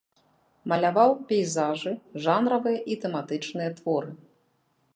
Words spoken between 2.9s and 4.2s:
і тэматычныя творы.